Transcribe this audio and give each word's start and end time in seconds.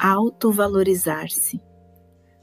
autovalorizar-se. 0.00 1.60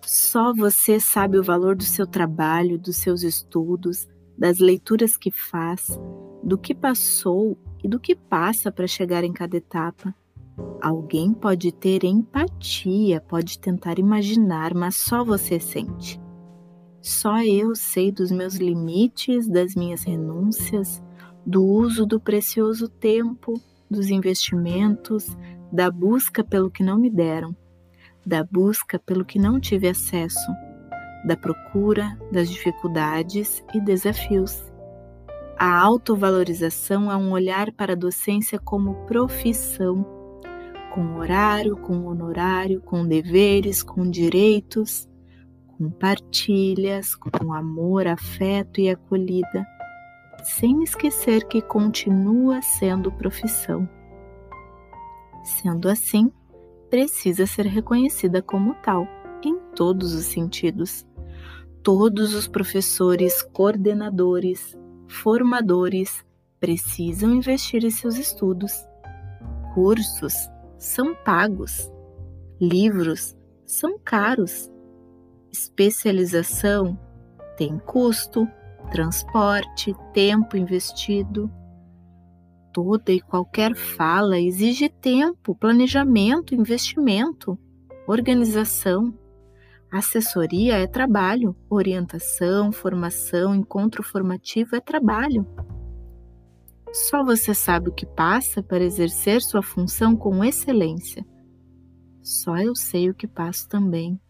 Só 0.05 0.53
você 0.53 0.99
sabe 0.99 1.37
o 1.37 1.43
valor 1.43 1.75
do 1.75 1.83
seu 1.83 2.05
trabalho, 2.05 2.77
dos 2.77 2.97
seus 2.97 3.23
estudos, 3.23 4.07
das 4.37 4.59
leituras 4.59 5.17
que 5.17 5.31
faz, 5.31 5.99
do 6.43 6.57
que 6.57 6.75
passou 6.75 7.57
e 7.83 7.87
do 7.87 7.99
que 7.99 8.15
passa 8.15 8.71
para 8.71 8.87
chegar 8.87 9.23
em 9.23 9.33
cada 9.33 9.57
etapa. 9.57 10.13
Alguém 10.81 11.33
pode 11.33 11.71
ter 11.71 12.03
empatia, 12.03 13.19
pode 13.19 13.59
tentar 13.59 13.99
imaginar, 13.99 14.73
mas 14.73 14.95
só 14.95 15.23
você 15.23 15.59
sente. 15.59 16.21
Só 17.01 17.43
eu 17.43 17.75
sei 17.75 18.11
dos 18.11 18.31
meus 18.31 18.55
limites, 18.55 19.47
das 19.47 19.75
minhas 19.75 20.03
renúncias, 20.03 21.01
do 21.45 21.63
uso 21.63 22.05
do 22.05 22.19
precioso 22.19 22.87
tempo, 22.87 23.59
dos 23.89 24.09
investimentos, 24.09 25.35
da 25.71 25.91
busca 25.91 26.43
pelo 26.43 26.71
que 26.71 26.83
não 26.83 26.97
me 26.97 27.09
deram, 27.09 27.55
da 28.25 28.43
busca 28.43 28.99
pelo 28.99 29.25
que 29.25 29.39
não 29.39 29.59
tive 29.59 29.87
acesso, 29.87 30.51
da 31.25 31.35
procura, 31.35 32.17
das 32.31 32.49
dificuldades 32.49 33.63
e 33.73 33.81
desafios. 33.81 34.63
A 35.57 35.79
autovalorização 35.79 37.11
é 37.11 37.15
um 37.15 37.31
olhar 37.31 37.71
para 37.71 37.93
a 37.93 37.95
docência 37.95 38.59
como 38.59 39.05
profissão, 39.05 40.05
com 40.93 41.15
horário, 41.15 41.75
com 41.77 42.05
honorário, 42.05 42.81
com 42.81 43.05
deveres, 43.05 43.81
com 43.81 44.09
direitos, 44.09 45.07
com 45.67 45.89
partilhas, 45.89 47.15
com 47.15 47.53
amor, 47.53 48.07
afeto 48.07 48.79
e 48.79 48.89
acolhida, 48.89 49.65
sem 50.43 50.83
esquecer 50.83 51.47
que 51.47 51.61
continua 51.61 52.61
sendo 52.61 53.11
profissão. 53.11 53.87
Sendo 55.43 55.89
assim, 55.89 56.31
precisa 56.89 57.45
ser 57.45 57.65
reconhecida 57.65 58.41
como 58.41 58.73
tal, 58.75 59.07
em 59.43 59.57
todos 59.75 60.13
os 60.13 60.25
sentidos. 60.25 61.05
Todos 61.83 62.33
os 62.33 62.47
professores, 62.47 63.41
coordenadores, 63.41 64.77
formadores 65.07 66.25
precisam 66.59 67.33
investir 67.33 67.83
em 67.83 67.89
seus 67.89 68.17
estudos. 68.17 68.73
Cursos 69.73 70.33
são 70.77 71.15
pagos, 71.23 71.91
livros 72.59 73.35
são 73.65 73.97
caros, 73.99 74.71
especialização 75.51 76.99
tem 77.57 77.79
custo, 77.79 78.47
transporte, 78.91 79.93
tempo 80.13 80.55
investido 80.55 81.51
toda 82.77 83.11
e 83.11 83.19
qualquer 83.19 83.75
fala 83.75 84.39
exige 84.39 84.87
tempo, 84.87 85.55
planejamento, 85.55 86.53
investimento, 86.53 87.57
organização. 88.07 89.17
Assessoria 89.91 90.75
é 90.77 90.85
trabalho, 90.85 91.55
orientação, 91.67 92.71
formação, 92.71 93.55
encontro 93.55 94.03
formativo 94.03 94.75
é 94.75 94.79
trabalho. 94.79 95.43
Só 96.93 97.23
você 97.23 97.51
sabe 97.51 97.89
o 97.89 97.93
que 97.93 98.05
passa 98.05 98.61
para 98.61 98.83
exercer 98.83 99.41
sua 99.41 99.63
função 99.63 100.15
com 100.15 100.45
excelência. 100.45 101.25
Só 102.21 102.57
eu 102.57 102.75
sei 102.75 103.09
o 103.09 103.15
que 103.15 103.25
passo 103.25 103.67
também 103.67 104.21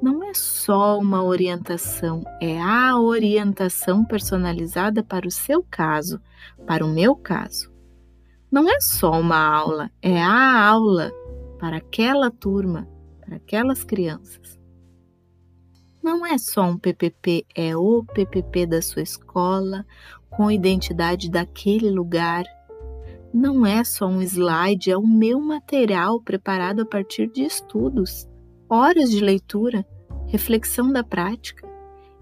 não 0.00 0.22
é 0.22 0.34
só 0.34 0.98
uma 0.98 1.22
orientação, 1.22 2.22
é 2.40 2.60
a 2.60 2.98
orientação 2.98 4.04
personalizada 4.04 5.02
para 5.02 5.26
o 5.26 5.30
seu 5.30 5.62
caso, 5.62 6.20
para 6.66 6.84
o 6.84 6.88
meu 6.88 7.16
caso. 7.16 7.72
Não 8.50 8.68
é 8.68 8.78
só 8.80 9.18
uma 9.18 9.38
aula, 9.38 9.90
é 10.02 10.22
a 10.22 10.68
aula 10.68 11.10
para 11.58 11.78
aquela 11.78 12.30
turma, 12.30 12.86
para 13.20 13.36
aquelas 13.36 13.84
crianças. 13.84 14.58
Não 16.02 16.24
é 16.24 16.36
só 16.38 16.62
um 16.62 16.78
PPP, 16.78 17.46
é 17.54 17.74
o 17.74 18.04
PPP 18.04 18.66
da 18.66 18.82
sua 18.82 19.02
escola, 19.02 19.84
com 20.30 20.50
identidade 20.50 21.30
daquele 21.30 21.90
lugar. 21.90 22.44
Não 23.32 23.66
é 23.66 23.82
só 23.82 24.06
um 24.06 24.22
slide, 24.22 24.90
é 24.90 24.96
o 24.96 25.06
meu 25.06 25.40
material 25.40 26.20
preparado 26.20 26.82
a 26.82 26.86
partir 26.86 27.28
de 27.32 27.42
estudos 27.42 28.28
horas 28.68 29.10
de 29.10 29.20
leitura, 29.20 29.86
reflexão 30.26 30.92
da 30.92 31.04
prática, 31.04 31.66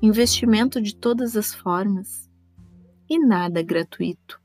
investimento 0.00 0.80
de 0.80 0.94
todas 0.94 1.36
as 1.36 1.54
formas. 1.54 2.28
E 3.08 3.18
nada 3.18 3.62
gratuito. 3.62 4.40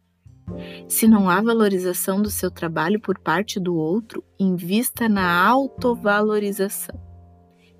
Se 0.87 1.07
não 1.07 1.29
há 1.29 1.41
valorização 1.41 2.21
do 2.21 2.29
seu 2.29 2.49
trabalho 2.49 2.99
por 2.99 3.19
parte 3.19 3.59
do 3.59 3.75
outro, 3.75 4.23
invista 4.39 5.07
na 5.07 5.47
autovalorização, 5.47 6.99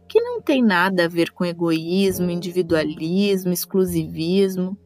que 0.07 0.21
não 0.21 0.41
tem 0.41 0.63
nada 0.63 1.05
a 1.05 1.07
ver 1.07 1.31
com 1.31 1.45
egoísmo, 1.45 2.29
individualismo, 2.29 3.51
exclusivismo, 3.51 4.77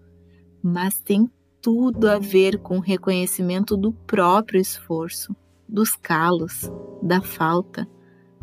mas 0.62 1.00
tem 1.00 1.30
tudo 1.62 2.10
a 2.10 2.20
ver 2.20 2.60
com 2.60 2.78
o 2.78 2.82
reconhecimento 2.82 3.76
do 3.76 3.92
próprio 3.92 4.60
esforço, 4.60 5.36
dos 5.68 5.96
calos, 5.96 6.70
da 7.02 7.22
falta, 7.22 7.88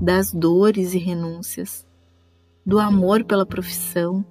das 0.00 0.32
dores 0.32 0.94
e 0.94 0.98
renúncias, 0.98 1.86
do 2.64 2.78
amor 2.78 3.24
pela 3.24 3.44
profissão 3.44 4.24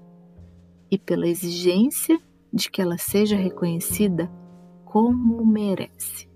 e 0.90 0.98
pela 0.98 1.28
exigência 1.28 2.20
de 2.52 2.72
que 2.72 2.82
ela 2.82 2.98
seja 2.98 3.36
reconhecida 3.36 4.32
como 4.84 5.46
merece, 5.46 6.28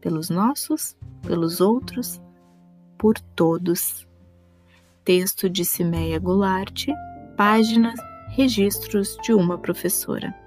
pelos 0.00 0.28
nossos, 0.28 0.94
pelos 1.22 1.60
outros, 1.60 2.20
por 2.98 3.18
todos. 3.18 4.06
Texto 5.04 5.48
de 5.48 5.64
Cimeia 5.64 6.18
Goulart, 6.18 6.86
páginas 7.36 7.98
Registros 8.28 9.16
de 9.22 9.32
uma 9.32 9.58
professora. 9.58 10.41